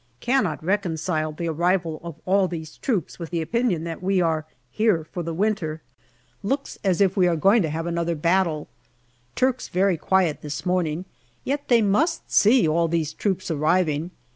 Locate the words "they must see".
11.67-12.67